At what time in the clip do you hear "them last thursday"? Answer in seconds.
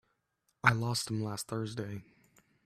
1.05-2.01